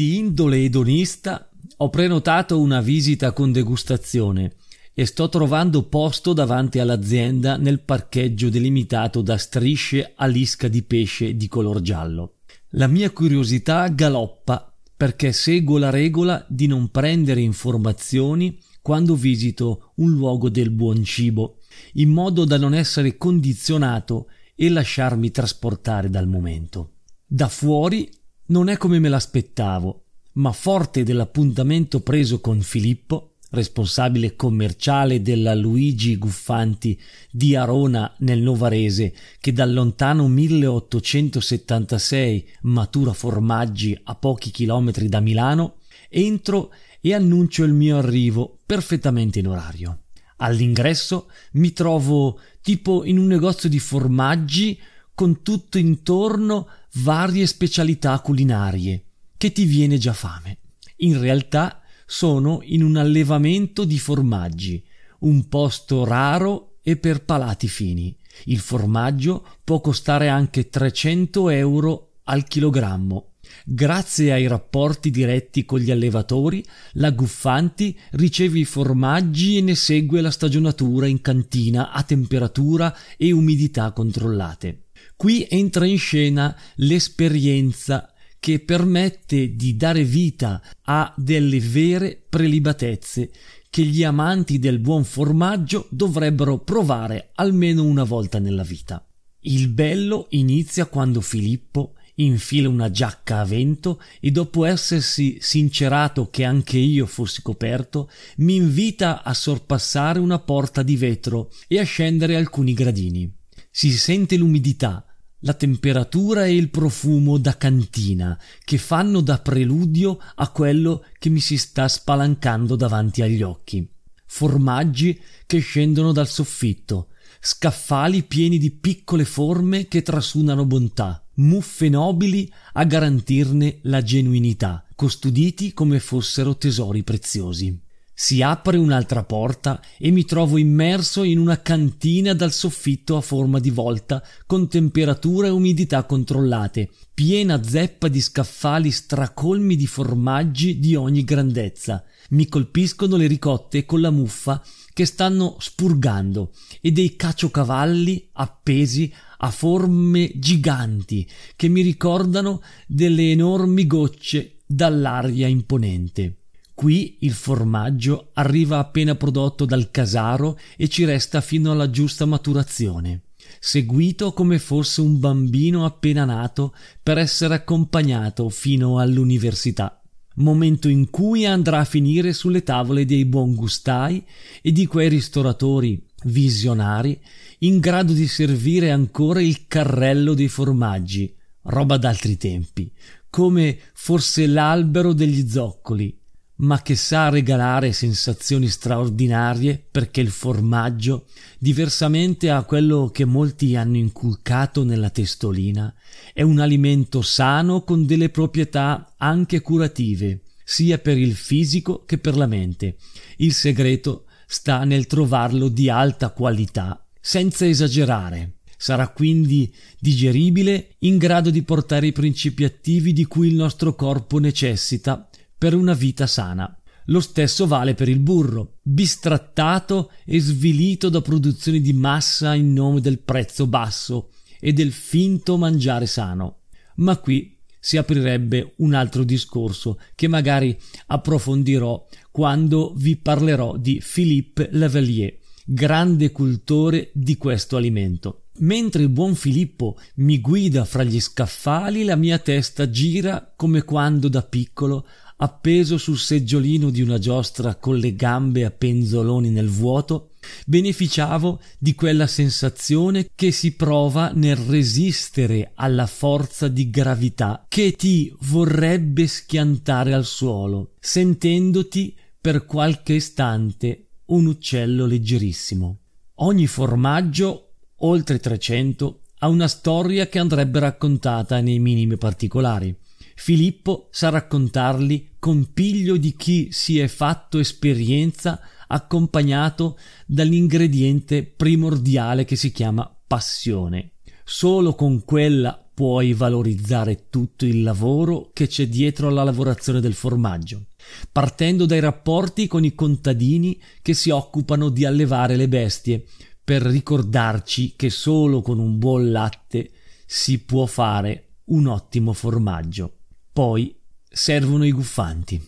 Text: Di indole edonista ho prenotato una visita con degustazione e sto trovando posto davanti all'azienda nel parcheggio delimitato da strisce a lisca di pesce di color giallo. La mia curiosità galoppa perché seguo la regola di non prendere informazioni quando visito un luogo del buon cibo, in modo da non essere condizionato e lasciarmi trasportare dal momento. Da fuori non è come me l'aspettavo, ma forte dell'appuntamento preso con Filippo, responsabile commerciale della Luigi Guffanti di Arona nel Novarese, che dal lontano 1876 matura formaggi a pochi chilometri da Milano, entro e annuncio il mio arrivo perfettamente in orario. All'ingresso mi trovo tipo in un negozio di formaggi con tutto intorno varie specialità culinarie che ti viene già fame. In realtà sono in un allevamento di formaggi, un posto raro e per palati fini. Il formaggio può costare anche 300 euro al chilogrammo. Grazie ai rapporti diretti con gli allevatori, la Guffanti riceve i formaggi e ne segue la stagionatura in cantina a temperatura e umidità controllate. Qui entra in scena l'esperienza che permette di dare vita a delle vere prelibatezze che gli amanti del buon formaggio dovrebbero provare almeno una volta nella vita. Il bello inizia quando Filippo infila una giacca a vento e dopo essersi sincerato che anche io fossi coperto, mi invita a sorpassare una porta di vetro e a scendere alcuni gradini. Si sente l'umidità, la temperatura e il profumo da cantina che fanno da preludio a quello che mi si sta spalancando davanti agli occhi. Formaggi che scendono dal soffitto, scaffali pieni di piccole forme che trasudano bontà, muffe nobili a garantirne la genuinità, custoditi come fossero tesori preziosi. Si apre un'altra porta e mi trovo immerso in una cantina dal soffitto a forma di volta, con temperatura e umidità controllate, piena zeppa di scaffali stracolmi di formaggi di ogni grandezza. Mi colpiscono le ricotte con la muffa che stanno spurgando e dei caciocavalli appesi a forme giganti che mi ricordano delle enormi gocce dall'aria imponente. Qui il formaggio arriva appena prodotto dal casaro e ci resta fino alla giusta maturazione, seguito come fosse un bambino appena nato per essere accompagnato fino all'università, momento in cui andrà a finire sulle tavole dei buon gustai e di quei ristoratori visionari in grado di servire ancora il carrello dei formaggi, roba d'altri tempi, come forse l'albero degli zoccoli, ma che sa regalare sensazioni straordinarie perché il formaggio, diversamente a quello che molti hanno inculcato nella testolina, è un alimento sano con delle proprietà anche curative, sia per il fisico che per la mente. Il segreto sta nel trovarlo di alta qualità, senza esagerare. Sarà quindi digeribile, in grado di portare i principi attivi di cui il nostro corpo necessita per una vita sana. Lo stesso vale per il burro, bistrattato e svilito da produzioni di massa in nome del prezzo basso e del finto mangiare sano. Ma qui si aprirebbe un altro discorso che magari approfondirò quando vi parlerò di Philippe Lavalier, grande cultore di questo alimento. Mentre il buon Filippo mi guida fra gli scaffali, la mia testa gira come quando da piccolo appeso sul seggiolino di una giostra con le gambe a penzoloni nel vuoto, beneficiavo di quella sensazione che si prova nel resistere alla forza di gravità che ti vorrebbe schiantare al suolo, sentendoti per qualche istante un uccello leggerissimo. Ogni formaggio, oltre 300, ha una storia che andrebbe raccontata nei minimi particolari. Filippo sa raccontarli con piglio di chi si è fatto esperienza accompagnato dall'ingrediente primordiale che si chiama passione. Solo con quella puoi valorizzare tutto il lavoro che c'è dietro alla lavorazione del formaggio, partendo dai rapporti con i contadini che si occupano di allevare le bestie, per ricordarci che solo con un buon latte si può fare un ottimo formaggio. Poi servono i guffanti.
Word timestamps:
Di 0.00 0.16
indole 0.16 0.64
edonista 0.64 1.50
ho 1.76 1.90
prenotato 1.90 2.58
una 2.58 2.80
visita 2.80 3.32
con 3.32 3.52
degustazione 3.52 4.54
e 4.94 5.04
sto 5.04 5.28
trovando 5.28 5.82
posto 5.82 6.32
davanti 6.32 6.78
all'azienda 6.78 7.58
nel 7.58 7.80
parcheggio 7.80 8.48
delimitato 8.48 9.20
da 9.20 9.36
strisce 9.36 10.14
a 10.16 10.24
lisca 10.24 10.68
di 10.68 10.82
pesce 10.84 11.36
di 11.36 11.48
color 11.48 11.82
giallo. 11.82 12.36
La 12.70 12.86
mia 12.86 13.10
curiosità 13.10 13.86
galoppa 13.88 14.74
perché 14.96 15.32
seguo 15.32 15.76
la 15.76 15.90
regola 15.90 16.46
di 16.48 16.66
non 16.66 16.88
prendere 16.88 17.42
informazioni 17.42 18.58
quando 18.80 19.14
visito 19.14 19.92
un 19.96 20.12
luogo 20.12 20.48
del 20.48 20.70
buon 20.70 21.04
cibo, 21.04 21.58
in 21.96 22.08
modo 22.08 22.46
da 22.46 22.56
non 22.56 22.72
essere 22.72 23.18
condizionato 23.18 24.28
e 24.54 24.70
lasciarmi 24.70 25.30
trasportare 25.30 26.08
dal 26.08 26.26
momento. 26.26 26.92
Da 27.26 27.48
fuori 27.48 28.10
non 28.50 28.68
è 28.68 28.76
come 28.76 28.98
me 28.98 29.08
l'aspettavo, 29.08 30.04
ma 30.34 30.52
forte 30.52 31.02
dell'appuntamento 31.02 32.00
preso 32.00 32.40
con 32.40 32.60
Filippo, 32.60 33.36
responsabile 33.50 34.36
commerciale 34.36 35.22
della 35.22 35.54
Luigi 35.54 36.16
Guffanti 36.16 37.00
di 37.30 37.56
Arona 37.56 38.12
nel 38.18 38.40
Novarese, 38.40 39.14
che 39.40 39.52
dal 39.52 39.72
lontano 39.72 40.28
1876 40.28 42.48
matura 42.62 43.12
formaggi 43.12 43.98
a 44.04 44.14
pochi 44.14 44.50
chilometri 44.50 45.08
da 45.08 45.20
Milano, 45.20 45.76
entro 46.08 46.72
e 47.00 47.14
annuncio 47.14 47.64
il 47.64 47.72
mio 47.72 47.98
arrivo 47.98 48.58
perfettamente 48.66 49.38
in 49.38 49.46
orario. 49.46 50.00
All'ingresso 50.38 51.30
mi 51.52 51.72
trovo 51.72 52.40
tipo 52.62 53.04
in 53.04 53.16
un 53.18 53.26
negozio 53.26 53.68
di 53.68 53.78
formaggi 53.78 54.76
con 55.14 55.42
tutto 55.42 55.78
intorno 55.78 56.68
varie 56.94 57.46
specialità 57.46 58.18
culinarie 58.20 59.04
che 59.36 59.52
ti 59.52 59.64
viene 59.64 59.96
già 59.98 60.12
fame. 60.12 60.58
In 60.98 61.18
realtà 61.18 61.80
sono 62.04 62.60
in 62.62 62.82
un 62.82 62.96
allevamento 62.96 63.84
di 63.84 63.98
formaggi, 63.98 64.84
un 65.20 65.48
posto 65.48 66.04
raro 66.04 66.78
e 66.82 66.96
per 66.96 67.24
palati 67.24 67.68
fini. 67.68 68.14
Il 68.44 68.58
formaggio 68.58 69.46
può 69.64 69.80
costare 69.80 70.28
anche 70.28 70.68
300 70.68 71.48
euro 71.50 72.10
al 72.24 72.44
chilogrammo. 72.44 73.30
Grazie 73.64 74.32
ai 74.32 74.46
rapporti 74.46 75.10
diretti 75.10 75.64
con 75.64 75.80
gli 75.80 75.90
allevatori, 75.90 76.64
la 76.92 77.10
Guffanti 77.10 77.98
riceve 78.12 78.58
i 78.58 78.64
formaggi 78.64 79.56
e 79.56 79.60
ne 79.60 79.74
segue 79.74 80.20
la 80.20 80.30
stagionatura 80.30 81.06
in 81.06 81.20
cantina 81.20 81.92
a 81.92 82.02
temperatura 82.02 82.94
e 83.16 83.32
umidità 83.32 83.92
controllate. 83.92 84.89
Qui 85.16 85.46
entra 85.48 85.86
in 85.86 85.98
scena 85.98 86.56
l'esperienza 86.76 88.12
che 88.38 88.58
permette 88.60 89.54
di 89.54 89.76
dare 89.76 90.02
vita 90.02 90.62
a 90.82 91.12
delle 91.16 91.60
vere 91.60 92.22
prelibatezze 92.28 93.30
che 93.68 93.82
gli 93.82 94.02
amanti 94.02 94.58
del 94.58 94.78
buon 94.78 95.04
formaggio 95.04 95.86
dovrebbero 95.90 96.58
provare 96.58 97.30
almeno 97.34 97.84
una 97.84 98.02
volta 98.02 98.38
nella 98.38 98.64
vita. 98.64 99.06
Il 99.40 99.68
bello 99.68 100.26
inizia 100.30 100.86
quando 100.86 101.20
Filippo 101.20 101.94
infila 102.14 102.68
una 102.68 102.90
giacca 102.90 103.40
a 103.40 103.44
vento 103.44 104.02
e 104.20 104.30
dopo 104.30 104.64
essersi 104.64 105.38
sincerato 105.40 106.28
che 106.30 106.44
anche 106.44 106.78
io 106.78 107.06
fossi 107.06 107.42
coperto, 107.42 108.10
mi 108.38 108.56
invita 108.56 109.22
a 109.22 109.32
sorpassare 109.34 110.18
una 110.18 110.38
porta 110.38 110.82
di 110.82 110.96
vetro 110.96 111.50
e 111.66 111.78
a 111.78 111.84
scendere 111.84 112.36
alcuni 112.36 112.74
gradini. 112.74 113.32
Si 113.72 113.92
sente 113.92 114.36
l'umidità, 114.36 115.04
la 115.40 115.54
temperatura 115.54 116.44
e 116.44 116.54
il 116.54 116.70
profumo 116.70 117.38
da 117.38 117.56
cantina 117.56 118.38
che 118.64 118.78
fanno 118.78 119.20
da 119.20 119.38
preludio 119.38 120.18
a 120.34 120.50
quello 120.50 121.04
che 121.18 121.28
mi 121.28 121.40
si 121.40 121.56
sta 121.56 121.86
spalancando 121.86 122.74
davanti 122.74 123.22
agli 123.22 123.42
occhi. 123.42 123.88
Formaggi 124.26 125.18
che 125.46 125.60
scendono 125.60 126.12
dal 126.12 126.28
soffitto, 126.28 127.08
scaffali 127.40 128.24
pieni 128.24 128.58
di 128.58 128.70
piccole 128.70 129.24
forme 129.24 129.86
che 129.86 130.02
trasudano 130.02 130.66
bontà, 130.66 131.24
muffe 131.36 131.88
nobili 131.88 132.52
a 132.72 132.84
garantirne 132.84 133.78
la 133.82 134.02
genuinità, 134.02 134.84
custoditi 134.94 135.72
come 135.72 136.00
fossero 136.00 136.56
tesori 136.56 137.02
preziosi. 137.02 137.88
Si 138.22 138.42
apre 138.42 138.76
un'altra 138.76 139.24
porta 139.24 139.80
e 139.96 140.10
mi 140.10 140.26
trovo 140.26 140.58
immerso 140.58 141.22
in 141.22 141.38
una 141.38 141.62
cantina 141.62 142.34
dal 142.34 142.52
soffitto 142.52 143.16
a 143.16 143.22
forma 143.22 143.58
di 143.60 143.70
volta, 143.70 144.22
con 144.44 144.68
temperatura 144.68 145.46
e 145.46 145.50
umidità 145.50 146.04
controllate, 146.04 146.90
piena 147.14 147.62
zeppa 147.62 148.08
di 148.08 148.20
scaffali 148.20 148.90
stracolmi 148.90 149.74
di 149.74 149.86
formaggi 149.86 150.78
di 150.78 150.94
ogni 150.94 151.24
grandezza. 151.24 152.04
Mi 152.32 152.46
colpiscono 152.46 153.16
le 153.16 153.26
ricotte 153.26 153.86
con 153.86 154.02
la 154.02 154.10
muffa 154.10 154.62
che 154.92 155.06
stanno 155.06 155.56
spurgando 155.58 156.52
e 156.82 156.92
dei 156.92 157.16
caciocavalli 157.16 158.28
appesi 158.32 159.10
a 159.38 159.50
forme 159.50 160.30
giganti 160.34 161.26
che 161.56 161.68
mi 161.68 161.80
ricordano 161.80 162.60
delle 162.86 163.30
enormi 163.30 163.86
gocce 163.86 164.56
dall'aria 164.66 165.46
imponente. 165.46 166.39
Qui 166.80 167.18
il 167.20 167.32
formaggio 167.32 168.30
arriva 168.32 168.78
appena 168.78 169.14
prodotto 169.14 169.66
dal 169.66 169.90
casaro 169.90 170.58
e 170.78 170.88
ci 170.88 171.04
resta 171.04 171.42
fino 171.42 171.72
alla 171.72 171.90
giusta 171.90 172.24
maturazione, 172.24 173.24
seguito 173.58 174.32
come 174.32 174.58
fosse 174.58 175.02
un 175.02 175.18
bambino 175.18 175.84
appena 175.84 176.24
nato 176.24 176.74
per 177.02 177.18
essere 177.18 177.52
accompagnato 177.52 178.48
fino 178.48 178.98
all'università, 178.98 180.00
momento 180.36 180.88
in 180.88 181.10
cui 181.10 181.44
andrà 181.44 181.80
a 181.80 181.84
finire 181.84 182.32
sulle 182.32 182.62
tavole 182.62 183.04
dei 183.04 183.26
buon 183.26 183.54
gustai 183.54 184.24
e 184.62 184.72
di 184.72 184.86
quei 184.86 185.10
ristoratori 185.10 186.02
visionari 186.24 187.20
in 187.58 187.78
grado 187.78 188.14
di 188.14 188.26
servire 188.26 188.90
ancora 188.90 189.42
il 189.42 189.66
carrello 189.66 190.32
dei 190.32 190.48
formaggi, 190.48 191.30
roba 191.64 191.98
d'altri 191.98 192.38
tempi, 192.38 192.90
come 193.28 193.78
forse 193.92 194.46
l'albero 194.46 195.12
degli 195.12 195.46
zoccoli, 195.46 196.19
ma 196.60 196.82
che 196.82 196.94
sa 196.94 197.28
regalare 197.28 197.92
sensazioni 197.92 198.68
straordinarie 198.68 199.82
perché 199.90 200.20
il 200.20 200.30
formaggio, 200.30 201.26
diversamente 201.58 202.50
a 202.50 202.64
quello 202.64 203.10
che 203.12 203.24
molti 203.24 203.76
hanno 203.76 203.96
inculcato 203.96 204.84
nella 204.84 205.10
testolina, 205.10 205.94
è 206.34 206.42
un 206.42 206.58
alimento 206.58 207.22
sano 207.22 207.82
con 207.82 208.04
delle 208.04 208.28
proprietà 208.28 209.14
anche 209.16 209.60
curative, 209.60 210.42
sia 210.62 210.98
per 210.98 211.16
il 211.16 211.34
fisico 211.34 212.04
che 212.04 212.18
per 212.18 212.36
la 212.36 212.46
mente. 212.46 212.96
Il 213.38 213.54
segreto 213.54 214.26
sta 214.46 214.84
nel 214.84 215.06
trovarlo 215.06 215.68
di 215.68 215.88
alta 215.88 216.30
qualità, 216.30 217.06
senza 217.20 217.66
esagerare. 217.66 218.56
Sarà 218.76 219.08
quindi 219.08 219.72
digeribile, 219.98 220.96
in 221.00 221.16
grado 221.16 221.50
di 221.50 221.62
portare 221.62 222.06
i 222.06 222.12
principi 222.12 222.64
attivi 222.64 223.12
di 223.12 223.24
cui 223.24 223.48
il 223.48 223.54
nostro 223.54 223.94
corpo 223.94 224.38
necessita 224.38 225.29
per 225.60 225.74
una 225.74 225.92
vita 225.92 226.26
sana. 226.26 226.74
Lo 227.08 227.20
stesso 227.20 227.66
vale 227.66 227.92
per 227.92 228.08
il 228.08 228.18
burro, 228.18 228.78
bistrattato 228.80 230.10
e 230.24 230.40
svilito 230.40 231.10
da 231.10 231.20
produzioni 231.20 231.82
di 231.82 231.92
massa 231.92 232.54
in 232.54 232.72
nome 232.72 233.02
del 233.02 233.18
prezzo 233.18 233.66
basso 233.66 234.30
e 234.58 234.72
del 234.72 234.90
finto 234.90 235.58
mangiare 235.58 236.06
sano. 236.06 236.60
Ma 236.96 237.18
qui 237.18 237.58
si 237.78 237.98
aprirebbe 237.98 238.72
un 238.76 238.94
altro 238.94 239.22
discorso 239.22 240.00
che 240.14 240.28
magari 240.28 240.74
approfondirò 241.08 242.06
quando 242.30 242.94
vi 242.96 243.16
parlerò 243.16 243.76
di 243.76 244.02
Philippe 244.02 244.70
Lavalier, 244.72 245.36
grande 245.66 246.32
cultore 246.32 247.10
di 247.12 247.36
questo 247.36 247.76
alimento. 247.76 248.44
Mentre 248.60 249.02
il 249.02 249.10
buon 249.10 249.34
Filippo 249.34 249.98
mi 250.16 250.40
guida 250.40 250.86
fra 250.86 251.02
gli 251.02 251.20
scaffali, 251.20 252.04
la 252.04 252.16
mia 252.16 252.38
testa 252.38 252.88
gira 252.88 253.52
come 253.54 253.82
quando 253.82 254.28
da 254.28 254.42
piccolo 254.42 255.06
appeso 255.42 255.96
sul 255.96 256.18
seggiolino 256.18 256.90
di 256.90 257.00
una 257.00 257.18
giostra 257.18 257.74
con 257.76 257.96
le 257.96 258.14
gambe 258.14 258.64
a 258.64 258.70
penzoloni 258.70 259.50
nel 259.50 259.68
vuoto, 259.68 260.30
beneficiavo 260.66 261.60
di 261.78 261.94
quella 261.94 262.26
sensazione 262.26 263.30
che 263.34 263.50
si 263.50 263.74
prova 263.74 264.32
nel 264.34 264.56
resistere 264.56 265.72
alla 265.74 266.06
forza 266.06 266.68
di 266.68 266.90
gravità 266.90 267.64
che 267.68 267.92
ti 267.92 268.34
vorrebbe 268.40 269.26
schiantare 269.26 270.12
al 270.12 270.26
suolo, 270.26 270.92
sentendoti 271.00 272.14
per 272.38 272.66
qualche 272.66 273.14
istante 273.14 274.08
un 274.26 274.46
uccello 274.46 275.06
leggerissimo. 275.06 275.98
Ogni 276.36 276.66
formaggio, 276.66 277.72
oltre 277.96 278.38
300, 278.38 279.20
ha 279.38 279.48
una 279.48 279.68
storia 279.68 280.26
che 280.28 280.38
andrebbe 280.38 280.80
raccontata 280.80 281.60
nei 281.60 281.78
minimi 281.78 282.18
particolari. 282.18 282.94
Filippo 283.42 284.08
sa 284.10 284.28
raccontarli 284.28 285.36
con 285.38 285.72
piglio 285.72 286.18
di 286.18 286.36
chi 286.36 286.68
si 286.72 286.98
è 286.98 287.08
fatto 287.08 287.58
esperienza 287.58 288.60
accompagnato 288.86 289.98
dall'ingrediente 290.26 291.44
primordiale 291.44 292.44
che 292.44 292.54
si 292.54 292.70
chiama 292.70 293.10
passione. 293.26 294.10
Solo 294.44 294.94
con 294.94 295.24
quella 295.24 295.82
puoi 295.94 296.34
valorizzare 296.34 297.28
tutto 297.30 297.64
il 297.64 297.82
lavoro 297.82 298.50
che 298.52 298.66
c'è 298.66 298.86
dietro 298.88 299.28
alla 299.28 299.42
lavorazione 299.42 300.00
del 300.00 300.12
formaggio, 300.12 300.88
partendo 301.32 301.86
dai 301.86 302.00
rapporti 302.00 302.66
con 302.66 302.84
i 302.84 302.94
contadini 302.94 303.80
che 304.02 304.12
si 304.12 304.28
occupano 304.28 304.90
di 304.90 305.06
allevare 305.06 305.56
le 305.56 305.66
bestie, 305.66 306.26
per 306.62 306.82
ricordarci 306.82 307.94
che 307.96 308.10
solo 308.10 308.60
con 308.60 308.78
un 308.78 308.98
buon 308.98 309.30
latte 309.30 309.92
si 310.26 310.58
può 310.58 310.84
fare 310.84 311.54
un 311.70 311.86
ottimo 311.86 312.34
formaggio. 312.34 313.14
Poi 313.52 313.94
servono 314.28 314.84
i 314.84 314.92
guffanti. 314.92 315.60